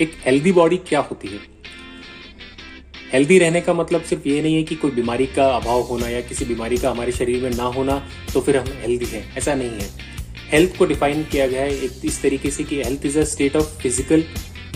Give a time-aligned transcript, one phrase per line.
[0.00, 1.38] एक healthy body क्या होती है?
[3.12, 6.20] हेल्दी रहने का मतलब सिर्फ़ ये नहीं है कि कोई बीमारी का अभाव होना या
[6.22, 7.98] किसी बीमारी का हमारे शरीर में ना होना
[8.34, 9.88] तो फिर हम हेल्दी हैं। ऐसा नहीं है।
[10.50, 13.56] हेल्थ को डिफाइन किया गया है एक इस तरीके से कि health is a state
[13.56, 14.24] of physical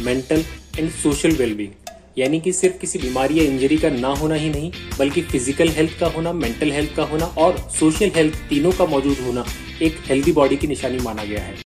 [0.00, 0.44] mental
[0.78, 1.72] and social wellbeing
[2.18, 5.98] यानी कि सिर्फ़ किसी बीमारी या इंजरी का ना होना ही नहीं, बल्कि फ़िज़िकल हेल्थ
[6.00, 9.44] का होना मेंटल हेल्थ का होना और सोशल हेल्थ तीनों का मौजूद होना
[9.82, 11.63] एक हेल्दी बॉडी की निशानी माना गया है।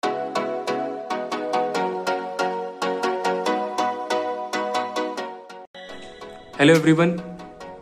[6.61, 7.11] हेलो एवरीवन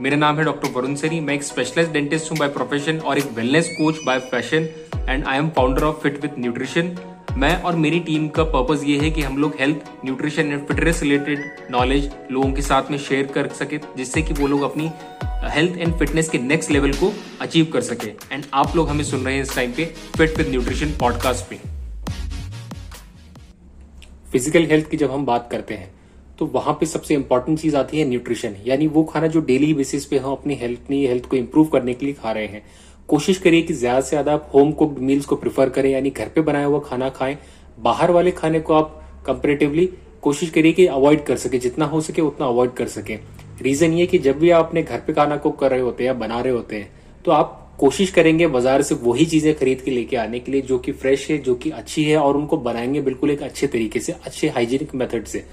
[0.00, 3.30] मेरा नाम है डॉक्टर वरुण सरी मैं एक स्पेशलाइज डेंटिस्ट हूँ बाय प्रोफेशन और एक
[3.34, 4.66] wellness coach by passion
[5.08, 6.90] and I am founder of fit with nutrition
[7.38, 11.02] मैं और मेरी टीम का पर्पज ये है कि हम लोग health nutrition and fitness
[11.02, 14.90] related knowledge लोगों के साथ में शेयर कर सके, जिससे कि वो लोग अपनी
[15.54, 19.24] हेल्थ एंड फिटनेस के नेक्स्ट लेवल को अचीव कर सके। एंड आप लोग हमें सुन
[19.24, 19.84] रहे हैं इस टाइम पे
[20.16, 21.60] फिट विद न्यूट्रिशन पॉडकास्ट पे।
[24.32, 25.92] फ़िज़िकल हेल्थ की जब हम बात करते हैं
[26.38, 30.04] तो वहाँ पे सबसे इंपॉर्टेंट चीज़ आती है न्यूट्रिशन यानी वो खाना जो डेली बेसिस
[30.04, 32.62] पे हम अपनी हेल्थ अपनी हेल्थ को इम्प्रूव करने के लिए खा रहे हैं।
[33.08, 36.28] कोशिश करिए कि ज़्यादा से ज़्यादा आप होम कुक्ड मील्स को प्रिफर करें, यानी घर
[36.28, 37.36] पे बनाया हुआ खाना खाएँ।
[37.78, 39.88] बाहर वाले खाने को आप कंपेरेटिवली
[40.22, 43.18] कोशिश करिए कि अवॉइड कर सके। जितना हो सके उतना अवॉइड कर सके।
[43.62, 46.08] रीजन ये कि जब भी आप अपने घर पे खाना कुक कर रहे होते हैं
[46.08, 46.90] या बना रहे होते हैं
[47.24, 50.78] तो आप कोशिश करेंगे बाज़ार से वही चीज़ें खरीद के लेके आने के लिए जो
[50.78, 54.12] कि फ्रेश है, जो कि अच्छी है और उनको बनाएँगे बिल्कुल एक अच्छे तरीके से,
[54.14, 55.44] अच्छे हाइजीनिक मेथड से।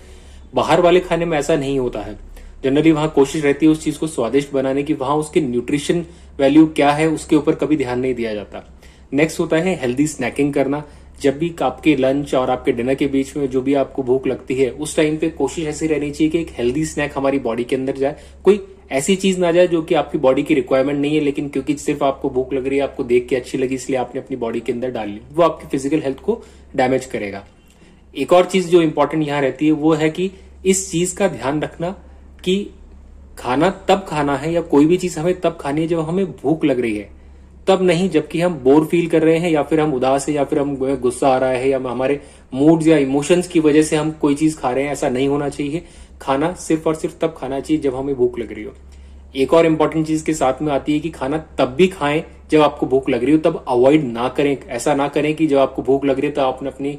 [0.54, 2.18] बाहर वाले खाने में ऐसा नहीं होता है।
[2.64, 6.06] जनरली वहाँ कोशिश रहती है उस चीज़ को स्वादिष्ट बनाने की, वहाँ उसके न्यूट्रिशन
[6.40, 8.64] वैल्यू क्या है, उसके ऊपर कभी ध्यान नहीं दिया जाता।
[9.14, 10.84] नेक्स्ट होता है हेल्दी स्नैकिंग करना।
[11.22, 14.56] जब भी आपके लंच और आपके डिनर के बीच में जो भी आपको भूख लगती
[14.56, 17.76] है, उस टाइम पे कोशिश ऐसी रहनी चाहिए कि एक हेल्दी स्नैक हमारी बॉडी के
[17.76, 18.60] अंदर जाए। कोई
[18.92, 22.04] ऐसी चीज़ ना जाए जो कि आपकी बॉडी की रिक्वायरमेंट नहीं है, लेकिन क्योंकि सिर्फ़
[22.04, 24.72] आपको भूख लग रही है, आपको देख के अच्छी लगी, इसलिए आपने अपनी बॉडी के
[24.72, 26.42] अंदर डाल ली, वो आपकी फ़िज़िकल हेल्थ को
[26.76, 27.46] डैमेज करेगा।
[28.14, 30.32] एक और चीज़ जो इम्पोर्टेंट यहाँ रहती है, वो है कि
[30.66, 31.90] इस चीज़ का ध्यान रखना
[32.44, 32.70] कि
[33.40, 36.66] खाना तब खाना है या कोई भी चीज़ हमें तब खानी है जब हमें भूख
[36.66, 37.10] लग रही है।
[37.68, 40.44] तब नहीं, जबकि हम बोर फील कर रहे हैं या फिर हम उदास है या
[40.44, 42.20] फिर हम गुस्सा आ रहा है या हमारे
[42.54, 45.50] मूड या इमोशंस की वजह से हम कोई चीज़ खा रहे हैं, ऐसा नहीं होना
[45.50, 45.84] चाहिए।
[46.22, 48.74] खाना सिर्फ़ और सिर्फ़ तब खाना चाहिए जब हमें भूख लग रही हो।
[49.36, 52.62] एक और इम्पोर्टेंट चीज़ के साथ में आती है कि खाना तब भी खाएँ जब
[52.62, 55.82] आपको भूख लग रही हो, तब अवॉइड ना करें। ऐसा ना करें कि जब आपको
[55.84, 56.98] भूख लग रही है तो आपने अपनी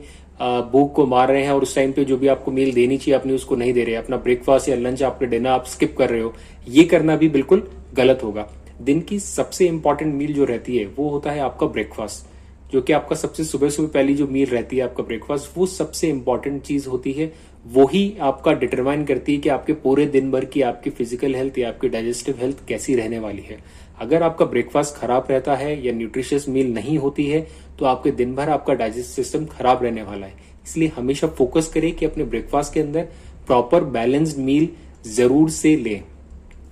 [0.72, 3.14] भूख को मार रहे हैं और उस टाइम पे जो भी आपको मील देनी चाहिए
[3.14, 6.20] अपनी उसको नहीं दे रहे। अपना ब्रेकफास्ट या लंच आपके डिनर आप स्किप कर रहे
[6.20, 6.32] हो।
[6.68, 8.48] ये करना भी बिल्कुल गलत होगा।
[8.82, 12.30] दिन की सबसे इंपॉर्टेंट मील जो रहती है, वो होता है आपका ब्रेकफास्ट
[12.72, 16.08] जो कि आपका सबसे सुबह सुबह पहली जो मील रहती है आपका ब्रेकफास्ट वो सबसे
[16.08, 17.32] इंपॉर्टेंट चीज़ होती है।
[17.66, 21.58] वो ही आपका डिटरमाइन करती है कि आपके पूरे दिन भर की आपकी फ़िज़िकल हेल्थ
[21.58, 23.58] या आपकी डाइजेस्टिव हेल्थ कैसी रहने वाली है।
[24.02, 27.46] अगर आपका ब्रेकफास्ट खराब रहता है या न्यूट्रिशियस मील नहीं होती है
[27.78, 31.92] तो आपके दिन भर आपका डाइजेस्ट सिस्टम खराब रहने वाला है। इसलिए हमेशा फोकस करें
[31.92, 33.08] कि अपने ब्रेकफास्ट के अंदर
[33.46, 34.68] प्रॉपर बैलेंस्ड मील
[35.06, 36.02] ज़रूर से लें।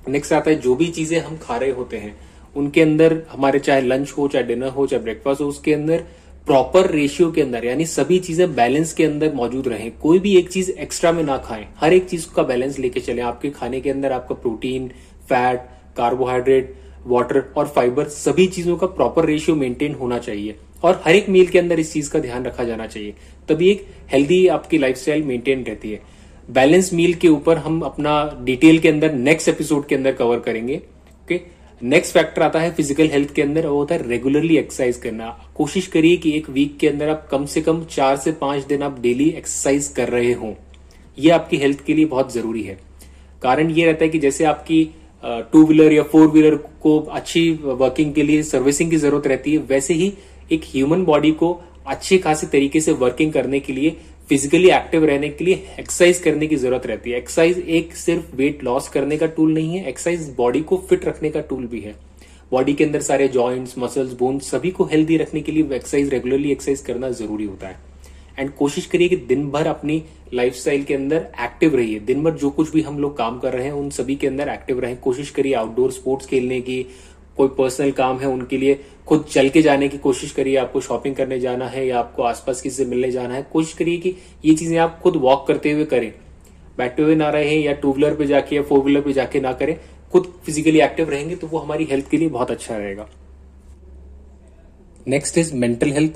[0.08, 2.16] नेक्स्ट आता है, जो भी चीज़ें हम खा रहे होते हैं,
[2.56, 6.04] उनके अंदर हमारे चाहे लंच हो, चाहे डिनर हो, चाहे ब्रेकफास्ट हो, उसके अंदर
[6.46, 10.50] प्रॉपर रेशियो के अंदर, यानी सभी चीज़ें बैलेंस के अंदर मौजूद रहे। कोई भी एक
[10.50, 13.90] चीज़ एक्स्ट्रा में ना खाएँ। हर एक चीज़ का बैलेंस लेके चले। आपके खाने के
[13.90, 14.88] अंदर आपका प्रोटीन
[15.28, 16.74] फैट कार्बोहाइड्रेट
[17.06, 21.46] वाटर और फाइबर सभी चीज़ों का प्रॉपर रेशियो मेंटेन होना चाहिए। और हर एक मील
[21.46, 23.14] के अंदर इस चीज़ का ध्यान रखा जाना चाहिए।
[23.48, 26.00] तभी एक हेल्दी आपकी लाइफस्टाइल मेंटेन रहती है।
[26.48, 28.12] बैलेंस मील के ऊपर हम अपना
[28.44, 31.40] डिटेल के अंदर नेक्स्ट एपिसोड के अंदर कवर करेंगे। ओके
[31.80, 35.86] नेक्स्ट फैक्टर आता है फ़िज़िकल हेल्थ के अंदर, वो होता है रेगुलरली एक्सरसाइज करना। कोशिश
[35.86, 38.98] करिए कि एक वीक के अंदर आप कम से कम चार से पाँच दिन आप
[39.00, 40.54] डेली एक्सरसाइज कर रहे हो।
[41.18, 42.78] ये आपकी हेल्थ के लिए बहुत ज़रूरी है।
[43.42, 44.82] कारण ये रहता है कि जैसे आपकी
[45.22, 49.58] टू व्हीलर या फोर व्हीलर को अच्छी वर्किंग के लिए सर्विसिंग की ज़रूरत रहती है,
[49.60, 50.12] वैसे ही
[50.52, 53.96] एक ह्यूमन बॉडी को अच्छे खासे तरीके से वर्किंग करने के लिए
[54.28, 58.62] फिजिकली एक्टिव रहने के लिए एक्सरसाइज करने की ज़रूरत रहती है। एक्सरसाइज एक सिर्फ़ वेट
[58.64, 61.94] लॉस करने का टूल नहीं है एक्सरसाइज बॉडी को फिट रखने का टूल भी है।
[62.52, 66.52] बॉडी के अंदर सारे जॉइंट्स मसल्स बोन्स सभी को हेल्दी रखने के लिए एक्सरसाइज रेगुलरली
[66.52, 67.78] एक्सरसाइज करना ज़रूरी होता है।
[68.40, 70.02] एंड कोशिश करिए कि दिन भर अपनी
[70.34, 73.64] लाइफस्टाइल के अंदर एक्टिव रहिए। दिन भर जो कुछ भी हम लोग काम कर रहे
[73.64, 76.82] हैं, उन सभी के अंदर एक्टिव रहें। कोशिश करिए आउटडोर स्पोर्ट्स खेलने की।
[77.36, 81.14] कोई पर्सनल काम है उनके लिए खुद चल के जाने की कोशिश करिए। आपको शॉपिंग
[81.16, 84.14] करने जाना है या आपको आसपास किसी से मिलने जाना है। कोशिश करिए कि
[84.44, 86.12] ये चीज़ें आप खुद वॉक करते हुए करें।
[86.78, 89.52] बैठे हुए ना रहे या टू व्हीलर पे जाके या फोर व्हीलर पे जाके ना
[89.52, 89.76] करें।
[90.12, 93.08] खुद फिजिकली एक्टिव रहेंगे तो वो हमारी हेल्थ के लिए बहुत अच्छा रहेगा।
[95.06, 96.12] नेक्स्ट इज़ मेंटल हेल्थ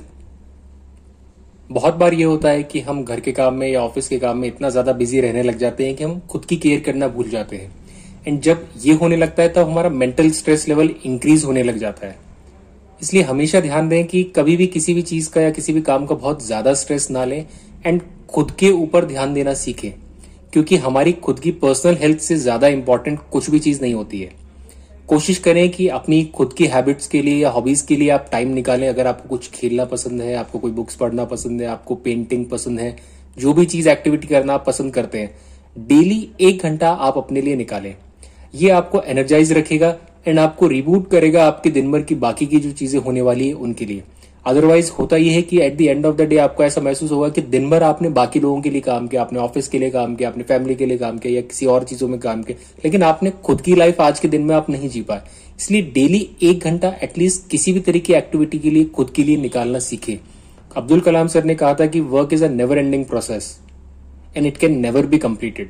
[1.69, 4.37] बहुत बार ये होता है कि हम घर के काम में या ऑफ़िस के काम
[4.37, 7.29] में इतना ज़्यादा बिज़ी रहने लग जाते हैं कि हम खुद की केयर करना भूल
[7.29, 7.71] जाते हैं।
[8.27, 12.07] एंड जब ये होने लगता है, तब हमारा मेंटल स्ट्रेस लेवल इंक्रीज होने लग जाता
[12.07, 12.17] है।
[13.01, 16.05] इसलिए हमेशा ध्यान दें कि कभी भी किसी भी चीज़ का या किसी भी काम
[16.05, 17.45] का बहुत ज़्यादा स्ट्रेस ना लें
[17.85, 19.91] एंड खुद के ऊपर ध्यान देना सीखें।
[20.53, 24.31] क्योंकि हमारी खुद की पर्सनल हेल्थ से ज़्यादा इंपॉर्टेंट कुछ भी चीज़ नहीं होती है।
[25.07, 28.53] कोशिश करें कि अपनी खुद की हैबिट्स के लिए या हॉबीज के लिए आप टाइम
[28.53, 32.45] निकालें। अगर आपको कुछ खेलना पसंद है, आपको कोई बुक्स पढ़ना पसंद है, आपको पेंटिंग
[32.45, 32.95] पसंद है,
[33.37, 35.35] जो भी चीज़ एक्टिविटी करना आप पसंद करते हैं
[35.75, 37.95] डेली एक घंटा आप अपने लिए निकालें।
[38.55, 39.95] ये आपको एनर्जाइज रखेगा
[40.27, 43.53] एंड आपको रिबूट करेगा आपके दिन भर की बाकी की जो चीज़ें होने वाली है
[43.55, 44.03] उनके लिए।
[44.45, 47.29] अदरवाइज़ होता यह है कि at the end of the day आपको ऐसा महसूस होगा
[47.29, 50.15] कि दिन भर आपने बाकी लोगों के लिए काम किया, आपने ऑफ़िस के लिए काम
[50.15, 53.03] किया, आपने फैमिली के लिए काम किया या किसी और चीज़ों में काम किया, लेकिन
[53.03, 55.21] आपने खुद की लाइफ आज के दिन में आप नहीं जी पाए।
[55.59, 59.37] इसलिए डेली एक घंटा एटलीस्ट किसी भी तरह की एक्टिविटी के लिए, खुद के लिए
[59.37, 60.19] निकालना सीखे।
[60.71, 63.57] अब्दुल कलाम सर ने कहा था कि work is a never ending process
[64.37, 65.69] and it can never be completed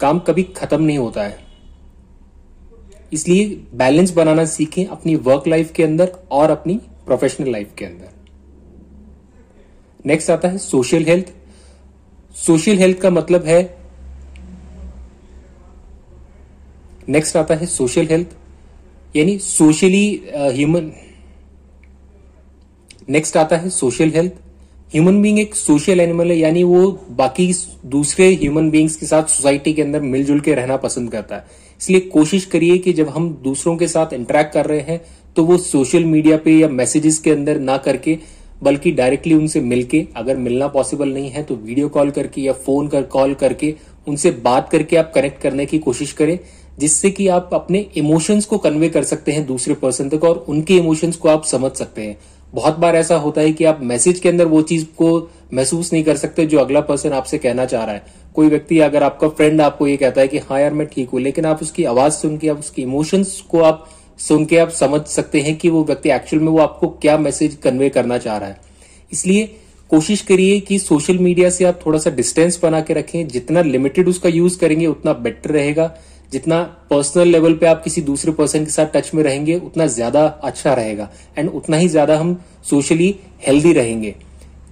[0.00, 1.38] काम कभी खत्म नहीं होता है।
[3.12, 8.14] इसलिए बैलेंस बनाना सीखें अपनी वर्क लाइफ के अंदर और अपनी प्रोफेशनल लाइफ के अंदर।
[10.06, 11.32] नेक्स्ट आता है सोशल हेल्थ
[12.36, 13.60] सोशल हेल्थ का मतलब है
[17.08, 20.06] नेक्स्ट आता है सोशल हेल्थ यानी सोशली
[20.36, 20.90] ह्यूमन
[23.08, 24.32] नेक्स्ट आता है सोशल हेल्थ
[24.92, 27.52] ह्यूमन बीइंग एक सोशल एनिमल है, यानी वो बाकी
[27.86, 31.44] दूसरे ह्यूमन बींग्स के साथ सोसाइटी के अंदर मिलजुल के रहना पसंद करता है।
[31.80, 35.00] इसलिए कोशिश करिए कि जब हम दूसरों के साथ इंटरेक्ट कर रहे हैं
[35.36, 38.18] तो वो सोशल मीडिया पे या मैसेजेस के अंदर ना करके,
[38.62, 42.88] बल्कि डायरेक्टली उनसे मिलके, अगर मिलना पॉसिबल नहीं है तो वीडियो कॉल करके या फ़ोन
[42.88, 43.74] कर कॉल करके
[44.06, 46.38] उनसे बात करके आप कनेक्ट करने की कोशिश करें,
[46.78, 50.76] जिससे कि आप अपने इमोशंस को कन्वे कर सकते हैं दूसरे पर्सन तक और उनके
[50.76, 52.18] इमोशंस को आप समझ सकते हैं।
[52.52, 55.08] बहुत बार ऐसा होता है कि आप मैसेज के अंदर वो चीज़ को
[55.54, 58.04] महसूस नहीं कर सकते जो अगला पर्सन आपसे कहना चाह रहा है।
[58.34, 61.20] कोई व्यक्ति, अगर आपका फ्रेंड आपको ये कहता है कि हाँ यार, मैं ठीक हूँ,
[61.20, 63.86] लेकिन आप उसकी आवाज़ सुन के, आप उसकी इमोशंस को आप
[64.18, 67.54] सुन के आप समझ सकते हैं कि वो व्यक्ति एक्चुअल में वो आपको क्या मैसेज
[67.54, 68.60] कन्वे करना चाह रहा है।
[69.12, 69.44] इसलिए
[69.90, 74.08] कोशिश करिए कि सोशल मीडिया से आप थोड़ा सा डिस्टेंस बना के रखें। जितना लिमिटेड
[74.08, 75.94] उसका यूज़ करेंगे, उतना बेटर रहेगा।
[76.32, 80.24] जितना पर्सनल लेवल पे आप किसी दूसरे पर्सन के साथ टच में रहेंगे, उतना ज़्यादा
[80.26, 81.08] अच्छा रहेगा।
[81.38, 82.36] एंड उतना ही ज़्यादा हम
[82.70, 83.14] सोशली
[83.46, 84.14] हेल्दी रहेंगे।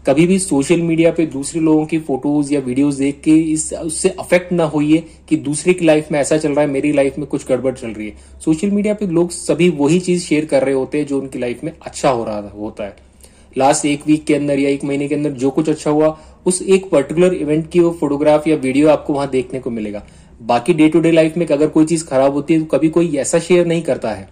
[0.06, 4.09] कभी भी सोशल मीडिया पे दूसरे लोगों की फ़ोटोज़ या वीडियोस देख के इस, उससे
[4.11, 7.27] अफेक्ट ना होइए कि दूसरे की लाइफ में ऐसा चल रहा है, मेरी लाइफ में
[7.27, 10.75] कुछ गड़बड़ चल रही है। सोशल मीडिया पे लोग सभी वही चीज़ शेयर कर रहे
[10.75, 12.97] होते हैं जो उनकी लाइफ में अच्छा हो रहा होता है।
[13.56, 16.17] लास्ट एक वीक के अंदर या एक महीने के अंदर जो कुछ अच्छा हुआ,
[16.47, 20.03] उस एक पर्टिकुलर इवेंट की वो फोटोग्राफ या वीडियो आपको वहाँ देखने को मिलेगा।
[20.43, 23.17] बाकी डे टू डे लाइफ में अगर कोई चीज़ खराब होती है तो कभी कोई
[23.17, 24.29] ऐसा शेयर नहीं करता है।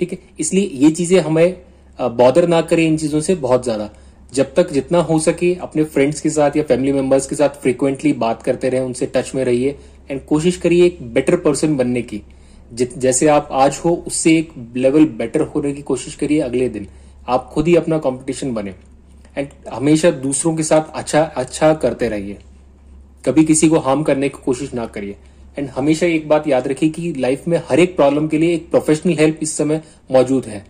[0.00, 0.18] ठीक है?
[0.40, 1.56] इसलिए ये चीज़ें हमें
[1.98, 3.90] बॉदर ना करें इन चीज़ों से बहुत ज़्यादा।
[4.32, 8.12] जब तक जितना हो सके अपने फ्रेंड्स के साथ या फैमिली मेंबर्स के साथ फ्रिक्वेंटली
[8.14, 9.76] बात करते रहे, उनसे टच में रहिए
[10.10, 12.22] एंड कोशिश करिए एक बेटर पर्सन बनने की।
[12.72, 16.86] जैसे आप आज हो, उससे एक लेवल बेटर होने की कोशिश करिए अगले दिन।
[17.28, 18.74] आप खुद ही अपना कंपटीशन बने
[19.36, 22.38] एंड हमेशा दूसरों के साथ अच्छा अच्छा करते रहिए।
[23.24, 25.16] कभी किसी को हार्म करने की कोशिश ना करिए
[25.58, 28.70] एंड हमेशा एक बात याद रखिए कि लाइफ में हर एक प्रॉब्लम के लिए एक
[28.70, 30.64] प्रोफेशनल हेल्प इस समय मौजूद है।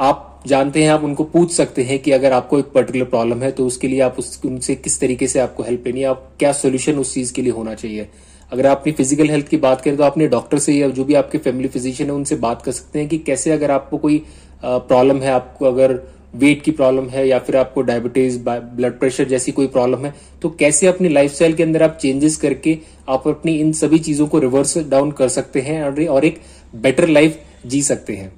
[0.00, 3.50] आप जानते हैं, आप उनको पूछ सकते हैं कि अगर आपको एक पर्टिकुलर प्रॉब्लम है
[3.52, 6.98] तो उसके लिए आप उनसे किस तरीके से आपको हेल्प लेनी है, आप क्या सोल्यूशन
[6.98, 8.08] उस चीज़ के लिए होना चाहिए।
[8.52, 11.14] अगर आप अपनी फ़िज़िकल हेल्थ की बात करें तो अपने डॉक्टर से या जो भी
[11.14, 14.22] आपके फैमिली फिजिशियन है, उनसे बात कर सकते हैं कि कैसे अगर आपको कोई
[14.64, 16.00] प्रॉब्लम है, आपको अगर
[16.34, 20.50] वेट की प्रॉब्लम है या फिर आपको डायबिटीज़ ब्लड प्रेशर जैसी कोई प्रॉब्लम है तो
[20.50, 24.76] कैसे अपनी लाइफस्टाइल के अंदर आप चेंजेस करके आप अपनी इन सभी चीज़ों को रिवर्स
[24.80, 26.40] डाउन कर सकते हैं और एक
[26.74, 28.32] बेटर लाइफ जी सकते हैं।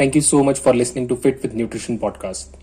[0.00, 2.59] Thank you so much for listening to Fit with Nutrition podcast.